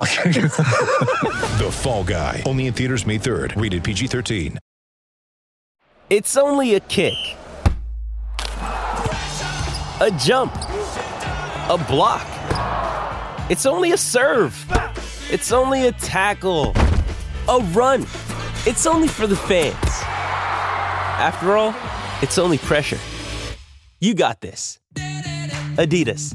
The 1.58 1.70
Fall 1.70 2.04
Guy. 2.04 2.42
Only 2.44 2.66
in 2.66 2.74
theaters 2.74 3.06
May 3.06 3.18
3rd. 3.18 3.60
Rated 3.60 3.84
PG-13. 3.84 4.58
It's 6.10 6.36
only 6.36 6.74
a 6.74 6.80
kick, 6.80 7.14
a 10.00 10.10
jump, 10.18 10.54
a 10.54 11.82
block. 11.88 12.26
It's 13.50 13.64
only 13.64 13.92
a 13.92 13.96
serve. 13.96 14.54
It's 15.30 15.50
only 15.50 15.86
a 15.86 15.92
tackle, 15.92 16.72
a 17.48 17.58
run. 17.72 18.02
It's 18.66 18.86
only 18.86 19.08
for 19.08 19.26
the 19.26 19.36
fans. 19.36 19.74
After 21.18 21.56
all, 21.56 21.74
it's 22.20 22.36
only 22.36 22.58
pressure. 22.58 22.98
You 23.98 24.14
got 24.14 24.42
this. 24.42 24.78
Adidas. 25.76 26.34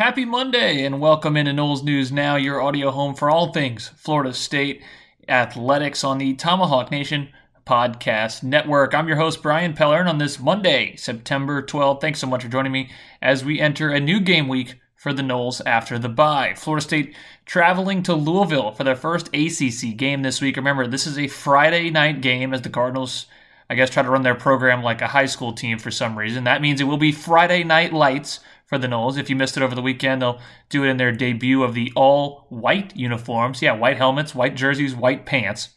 Happy 0.00 0.24
Monday 0.24 0.86
and 0.86 0.98
welcome 0.98 1.36
into 1.36 1.52
Noles 1.52 1.82
News 1.82 2.10
Now, 2.10 2.36
your 2.36 2.62
audio 2.62 2.90
home 2.90 3.14
for 3.14 3.28
all 3.28 3.52
things 3.52 3.88
Florida 3.96 4.32
State 4.32 4.82
athletics 5.28 6.02
on 6.04 6.16
the 6.16 6.32
Tomahawk 6.32 6.90
Nation 6.90 7.28
Podcast 7.66 8.42
Network. 8.42 8.94
I'm 8.94 9.06
your 9.06 9.18
host, 9.18 9.42
Brian 9.42 9.74
Peller, 9.74 10.00
and 10.00 10.08
on 10.08 10.16
this 10.16 10.40
Monday, 10.40 10.96
September 10.96 11.60
12th, 11.62 12.00
thanks 12.00 12.18
so 12.18 12.26
much 12.26 12.42
for 12.42 12.48
joining 12.48 12.72
me 12.72 12.88
as 13.20 13.44
we 13.44 13.60
enter 13.60 13.90
a 13.90 14.00
new 14.00 14.20
game 14.20 14.48
week 14.48 14.80
for 14.96 15.12
the 15.12 15.20
Noles 15.20 15.60
after 15.66 15.98
the 15.98 16.08
bye. 16.08 16.54
Florida 16.56 16.82
State 16.82 17.14
traveling 17.44 18.02
to 18.04 18.14
Louisville 18.14 18.72
for 18.72 18.84
their 18.84 18.96
first 18.96 19.28
ACC 19.34 19.98
game 19.98 20.22
this 20.22 20.40
week. 20.40 20.56
Remember, 20.56 20.86
this 20.86 21.06
is 21.06 21.18
a 21.18 21.28
Friday 21.28 21.90
night 21.90 22.22
game 22.22 22.54
as 22.54 22.62
the 22.62 22.70
Cardinals, 22.70 23.26
I 23.70 23.76
guess, 23.76 23.88
try 23.88 24.02
to 24.02 24.10
run 24.10 24.22
their 24.22 24.34
program 24.34 24.82
like 24.82 25.00
a 25.00 25.06
high 25.06 25.26
school 25.26 25.52
team 25.52 25.78
for 25.78 25.92
some 25.92 26.18
reason. 26.18 26.42
That 26.42 26.60
means 26.60 26.80
it 26.80 26.88
will 26.88 26.96
be 26.96 27.12
Friday 27.12 27.62
night 27.62 27.92
lights 27.92 28.40
for 28.66 28.78
the 28.78 28.88
Noles. 28.88 29.16
If 29.16 29.30
you 29.30 29.36
missed 29.36 29.56
it 29.56 29.62
over 29.62 29.76
the 29.76 29.80
weekend, 29.80 30.20
they'll 30.20 30.40
do 30.68 30.82
it 30.82 30.88
in 30.88 30.96
their 30.96 31.12
debut 31.12 31.62
of 31.62 31.72
the 31.72 31.92
all 31.94 32.46
white 32.48 32.96
uniforms. 32.96 33.62
Yeah, 33.62 33.72
white 33.72 33.96
helmets, 33.96 34.34
white 34.34 34.56
jerseys, 34.56 34.96
white 34.96 35.24
pants. 35.24 35.68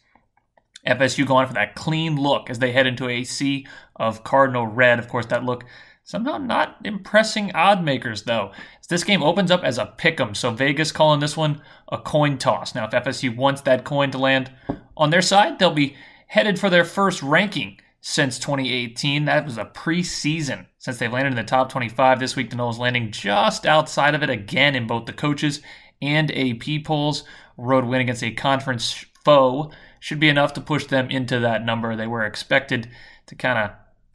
FSU 0.84 1.24
going 1.24 1.46
for 1.46 1.54
that 1.54 1.76
clean 1.76 2.16
look 2.16 2.50
as 2.50 2.58
they 2.58 2.72
head 2.72 2.88
into 2.88 3.08
a 3.08 3.22
sea 3.22 3.64
of 3.94 4.24
Cardinal 4.24 4.66
red. 4.66 4.98
Of 4.98 5.08
course, 5.08 5.26
that 5.26 5.44
look 5.44 5.64
somehow 6.02 6.38
not 6.38 6.78
impressing 6.84 7.52
odd 7.54 7.84
makers 7.84 8.24
though. 8.24 8.50
This 8.88 9.04
game 9.04 9.22
opens 9.22 9.52
up 9.52 9.62
as 9.62 9.78
a 9.78 9.86
pick 9.86 10.20
'em, 10.20 10.34
so 10.34 10.50
Vegas 10.50 10.90
calling 10.90 11.20
this 11.20 11.36
one 11.36 11.62
a 11.92 11.98
coin 11.98 12.38
toss. 12.38 12.74
Now, 12.74 12.86
if 12.86 12.92
FSU 12.92 13.30
wants 13.36 13.60
that 13.60 13.84
coin 13.84 14.10
to 14.10 14.18
land 14.18 14.50
on 14.96 15.10
their 15.10 15.22
side, 15.22 15.60
they'll 15.60 15.70
be 15.70 15.96
headed 16.26 16.58
for 16.58 16.68
their 16.68 16.84
first 16.84 17.22
ranking 17.22 17.78
since 18.06 18.38
2018. 18.38 19.24
That 19.24 19.46
was 19.46 19.56
a 19.56 19.64
preseason 19.64 20.66
since 20.76 20.98
they've 20.98 21.10
landed 21.10 21.30
in 21.30 21.36
the 21.36 21.42
top 21.42 21.70
25. 21.70 22.20
This 22.20 22.36
week, 22.36 22.50
the 22.50 22.56
Noles 22.56 22.78
landing 22.78 23.10
just 23.10 23.64
outside 23.64 24.14
of 24.14 24.22
it 24.22 24.28
again 24.28 24.74
in 24.76 24.86
both 24.86 25.06
the 25.06 25.14
coaches 25.14 25.62
and 26.02 26.30
AP 26.36 26.84
polls. 26.84 27.24
Road 27.56 27.86
win 27.86 28.02
against 28.02 28.22
a 28.22 28.30
conference 28.30 29.06
foe 29.24 29.72
should 30.00 30.20
be 30.20 30.28
enough 30.28 30.52
to 30.52 30.60
push 30.60 30.84
them 30.84 31.10
into 31.10 31.40
that 31.40 31.64
number. 31.64 31.96
They 31.96 32.06
were 32.06 32.26
expected 32.26 32.90
to 33.24 33.34
kind 33.34 33.58
of 33.58 33.70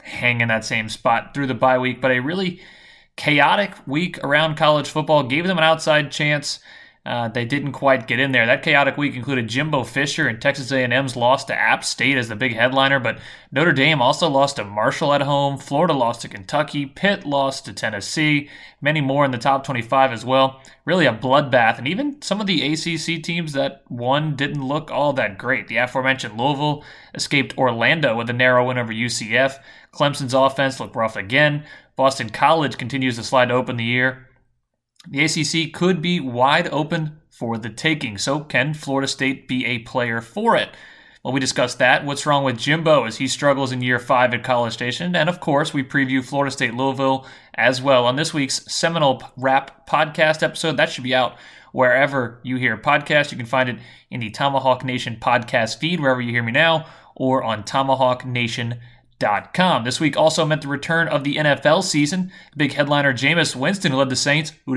hang 0.06 0.42
in 0.42 0.50
that 0.50 0.66
same 0.66 0.88
spot 0.88 1.34
through 1.34 1.48
the 1.48 1.56
bye 1.56 1.80
week, 1.80 2.00
but 2.00 2.12
a 2.12 2.20
really 2.20 2.62
chaotic 3.16 3.74
week 3.88 4.24
around 4.24 4.56
college 4.56 4.88
football 4.88 5.24
gave 5.24 5.48
them 5.48 5.58
an 5.58 5.64
outside 5.64 6.12
chance. 6.12 6.60
Uh, 7.10 7.28
they 7.28 7.44
didn't 7.44 7.72
quite 7.72 8.06
get 8.06 8.20
in 8.20 8.32
there. 8.34 8.46
That 8.46 8.62
chaotic 8.62 8.96
week 8.96 9.16
included 9.16 9.48
Jimbo 9.48 9.84
Fisher 9.84 10.28
and 10.28 10.40
Texas 10.40 10.72
A&M's 10.72 11.16
loss 11.16 11.44
to 11.46 11.60
App 11.60 11.84
State 11.84 12.20
as 12.20 12.30
the 12.30 12.36
big 12.36 12.54
headliner, 12.54 13.00
but 13.00 13.18
Notre 13.52 13.72
Dame 13.72 14.00
also 14.00 14.30
lost 14.30 14.58
to 14.58 14.64
Marshall 14.64 15.14
at 15.14 15.24
home. 15.24 15.58
Florida 15.58 15.94
lost 15.94 16.22
to 16.22 16.28
Kentucky. 16.28 16.86
Pitt 16.86 17.26
lost 17.26 17.66
to 17.66 17.74
Tennessee. 17.74 18.48
Many 18.80 19.02
more 19.02 19.26
in 19.26 19.32
the 19.32 19.40
top 19.40 19.64
25 19.64 20.12
as 20.12 20.24
well. 20.24 20.62
Really 20.86 21.08
a 21.08 21.12
bloodbath, 21.12 21.80
and 21.80 21.88
even 21.88 22.22
some 22.22 22.40
of 22.40 22.46
the 22.46 22.62
ACC 22.62 23.24
teams 23.24 23.54
that 23.54 23.84
won 23.90 24.36
didn't 24.36 24.68
look 24.68 24.92
all 24.92 25.12
that 25.14 25.40
great. 25.40 25.68
The 25.68 25.78
aforementioned 25.78 26.38
Louisville 26.38 26.84
escaped 27.16 27.58
Orlando 27.58 28.16
with 28.18 28.30
a 28.30 28.34
narrow 28.34 28.68
win 28.68 28.78
over 28.78 28.94
UCF. 28.94 29.58
Clemson's 29.92 30.36
offense 30.36 30.80
looked 30.80 30.96
rough 30.96 31.16
again. 31.16 31.66
Boston 31.96 32.30
College 32.30 32.78
continues 32.78 33.16
to 33.16 33.24
slide 33.24 33.48
to 33.48 33.56
open 33.56 33.78
the 33.78 33.84
year. 33.84 34.29
The 35.08 35.24
ACC 35.24 35.74
could 35.74 36.02
be 36.02 36.20
wide 36.20 36.68
open 36.70 37.20
for 37.30 37.58
the 37.58 37.70
taking. 37.70 38.18
So, 38.18 38.42
can 38.42 38.74
Florida 38.74 39.08
State 39.08 39.48
be 39.48 39.66
a 39.66 39.80
player 39.80 40.22
for 40.22 40.56
it? 40.56 40.70
Well, 41.24 41.34
we 41.34 41.40
discussed 41.40 41.80
that. 41.80 42.06
What's 42.06 42.26
wrong 42.26 42.44
with 42.44 42.58
Jimbo 42.58 43.04
as 43.04 43.18
he 43.18 43.28
struggles 43.28 43.72
in 43.72 43.82
year 43.82 44.00
five 44.00 44.34
at 44.34 44.44
College 44.44 44.74
Station? 44.74 45.16
And 45.16 45.30
of 45.30 45.40
course, 45.40 45.74
we 45.74 45.84
preview 45.84 46.24
Florida 46.24 46.52
State 46.52 46.74
Louisville 46.74 47.26
as 47.56 47.82
well 47.82 48.06
on 48.06 48.16
this 48.16 48.34
week's 48.34 48.66
Seminole 48.72 49.24
Rap 49.36 49.88
podcast 49.88 50.44
episode. 50.44 50.78
That 50.78 50.90
should 50.90 51.04
be 51.04 51.16
out 51.16 51.38
wherever 51.72 52.40
you 52.44 52.58
hear 52.58 52.78
podcasts. 52.78 53.32
You 53.32 53.38
can 53.38 53.46
find 53.46 53.70
it 53.70 53.80
in 54.10 54.20
the 54.22 54.30
Tomahawk 54.30 54.84
Nation 54.86 55.18
podcast 55.20 55.78
feed, 55.80 56.00
wherever 56.00 56.22
you 56.22 56.32
hear 56.32 56.44
me 56.44 56.52
now, 56.52 56.86
or 57.16 57.44
on 57.44 57.64
tomahawknation.com. 57.64 58.80
This 59.84 60.00
week 60.00 60.18
also 60.18 60.46
meant 60.46 60.62
the 60.62 60.68
return 60.68 61.08
of 61.08 61.24
the 61.24 61.36
NFL 61.36 61.84
season. 61.84 62.32
Big 62.56 62.74
headliner 62.74 63.14
Jameis 63.14 63.56
Winston, 63.56 63.92
who 63.92 63.98
led 63.98 64.10
the 64.10 64.16
Saints, 64.16 64.54
who 64.66 64.76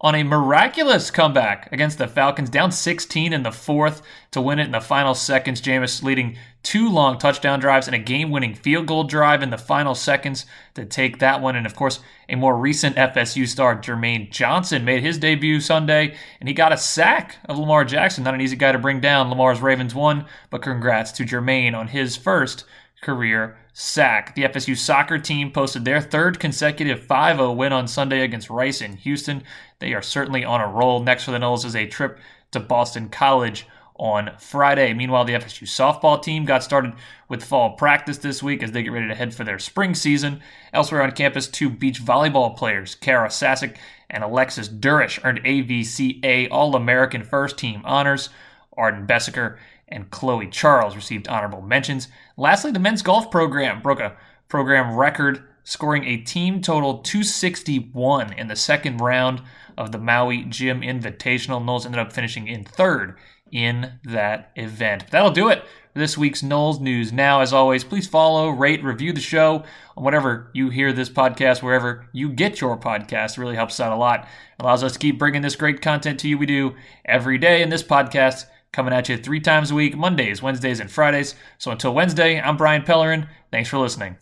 on 0.00 0.14
a 0.14 0.24
miraculous 0.24 1.10
comeback 1.10 1.70
against 1.72 1.98
the 1.98 2.08
Falcons, 2.08 2.50
down 2.50 2.72
16 2.72 3.32
in 3.32 3.42
the 3.42 3.52
fourth 3.52 4.02
to 4.32 4.40
win 4.40 4.58
it 4.58 4.64
in 4.64 4.72
the 4.72 4.80
final 4.80 5.14
seconds. 5.14 5.60
Jameis 5.60 6.02
leading 6.02 6.36
two 6.62 6.88
long 6.88 7.18
touchdown 7.18 7.60
drives 7.60 7.86
and 7.86 7.94
a 7.94 7.98
game 7.98 8.30
winning 8.30 8.54
field 8.54 8.86
goal 8.86 9.04
drive 9.04 9.42
in 9.42 9.50
the 9.50 9.58
final 9.58 9.94
seconds 9.94 10.46
to 10.74 10.84
take 10.84 11.18
that 11.18 11.40
one. 11.40 11.56
And 11.56 11.66
of 11.66 11.74
course, 11.74 12.00
a 12.28 12.36
more 12.36 12.56
recent 12.56 12.96
FSU 12.96 13.46
star, 13.48 13.76
Jermaine 13.76 14.30
Johnson, 14.30 14.84
made 14.84 15.02
his 15.02 15.18
debut 15.18 15.60
Sunday 15.60 16.16
and 16.40 16.48
he 16.48 16.54
got 16.54 16.72
a 16.72 16.76
sack 16.76 17.36
of 17.46 17.58
Lamar 17.58 17.84
Jackson. 17.84 18.24
Not 18.24 18.34
an 18.34 18.40
easy 18.40 18.56
guy 18.56 18.72
to 18.72 18.78
bring 18.78 19.00
down. 19.00 19.28
Lamar's 19.28 19.60
Ravens 19.60 19.94
won, 19.94 20.26
but 20.50 20.62
congrats 20.62 21.12
to 21.12 21.24
Jermaine 21.24 21.74
on 21.74 21.88
his 21.88 22.16
first 22.16 22.64
career 23.02 23.56
sack. 23.72 24.34
The 24.34 24.44
FSU 24.44 24.76
soccer 24.76 25.18
team 25.18 25.50
posted 25.50 25.84
their 25.84 26.00
third 26.00 26.38
consecutive 26.38 27.04
5 27.04 27.36
0 27.36 27.52
win 27.52 27.72
on 27.72 27.88
Sunday 27.88 28.20
against 28.20 28.50
Rice 28.50 28.80
in 28.80 28.96
Houston. 28.98 29.42
They 29.80 29.92
are 29.94 30.02
certainly 30.02 30.44
on 30.44 30.60
a 30.60 30.68
roll. 30.68 31.02
Next 31.02 31.24
for 31.24 31.32
the 31.32 31.38
Noles 31.38 31.64
is 31.64 31.74
a 31.74 31.86
trip 31.86 32.18
to 32.52 32.60
Boston 32.60 33.08
College 33.08 33.66
on 33.96 34.32
Friday. 34.38 34.92
Meanwhile, 34.94 35.24
the 35.24 35.34
FSU 35.34 35.64
softball 35.64 36.22
team 36.22 36.44
got 36.44 36.62
started 36.62 36.94
with 37.28 37.44
fall 37.44 37.70
practice 37.70 38.18
this 38.18 38.42
week 38.42 38.62
as 38.62 38.72
they 38.72 38.82
get 38.82 38.92
ready 38.92 39.08
to 39.08 39.14
head 39.14 39.34
for 39.34 39.44
their 39.44 39.58
spring 39.58 39.94
season. 39.94 40.40
Elsewhere 40.72 41.02
on 41.02 41.12
campus, 41.12 41.46
two 41.46 41.70
beach 41.70 42.02
volleyball 42.02 42.56
players, 42.56 42.94
Kara 42.94 43.30
Sasic 43.30 43.76
and 44.10 44.22
Alexis 44.22 44.68
Durish, 44.68 45.18
earned 45.24 45.42
AVCA 45.44 46.48
All 46.50 46.76
American 46.76 47.22
First 47.22 47.58
Team 47.58 47.82
honors. 47.84 48.28
Arden 48.76 49.06
Bessiker, 49.06 49.58
and 49.88 50.10
Chloe 50.10 50.48
Charles 50.48 50.96
received 50.96 51.28
honorable 51.28 51.62
mentions. 51.62 52.08
Lastly, 52.36 52.72
the 52.72 52.78
men's 52.78 53.02
golf 53.02 53.30
program 53.30 53.82
broke 53.82 54.00
a 54.00 54.16
program 54.48 54.96
record, 54.96 55.44
scoring 55.64 56.04
a 56.04 56.16
team 56.16 56.60
total 56.60 56.98
261 56.98 58.32
in 58.32 58.48
the 58.48 58.56
second 58.56 58.98
round 58.98 59.42
of 59.76 59.92
the 59.92 59.98
Maui 59.98 60.44
Jim 60.44 60.80
Invitational. 60.80 61.62
Noles 61.62 61.84
ended 61.84 62.00
up 62.00 62.12
finishing 62.12 62.48
in 62.48 62.64
third 62.64 63.16
in 63.52 64.00
that 64.04 64.50
event. 64.56 65.04
But 65.04 65.12
that'll 65.12 65.30
do 65.30 65.48
it 65.48 65.62
for 65.92 65.98
this 65.98 66.18
week's 66.18 66.42
Noles 66.42 66.80
News. 66.80 67.12
Now, 67.12 67.42
as 67.42 67.52
always, 67.52 67.84
please 67.84 68.06
follow, 68.06 68.48
rate, 68.48 68.82
review 68.82 69.12
the 69.12 69.20
show 69.20 69.62
on 69.96 70.02
whatever 70.02 70.50
you 70.54 70.70
hear 70.70 70.92
this 70.92 71.10
podcast, 71.10 71.62
wherever 71.62 72.06
you 72.12 72.30
get 72.30 72.60
your 72.60 72.76
podcast. 72.78 73.32
It 73.32 73.38
really 73.38 73.54
helps 73.54 73.78
out 73.78 73.92
a 73.92 73.96
lot. 73.96 74.22
It 74.22 74.62
allows 74.62 74.82
us 74.82 74.94
to 74.94 74.98
keep 74.98 75.18
bringing 75.18 75.42
this 75.42 75.54
great 75.54 75.82
content 75.82 76.18
to 76.20 76.28
you. 76.28 76.38
We 76.38 76.46
do 76.46 76.74
every 77.04 77.38
day 77.38 77.62
in 77.62 77.68
this 77.68 77.82
podcast, 77.82 78.46
coming 78.72 78.94
at 78.94 79.08
you 79.08 79.18
three 79.18 79.40
times 79.40 79.70
a 79.70 79.74
week 79.74 79.96
Mondays, 79.96 80.42
Wednesdays, 80.42 80.80
and 80.80 80.90
Fridays. 80.90 81.34
So 81.58 81.70
until 81.70 81.94
Wednesday, 81.94 82.40
I'm 82.40 82.56
Brian 82.56 82.82
Pellerin. 82.82 83.28
Thanks 83.50 83.68
for 83.68 83.78
listening. 83.78 84.16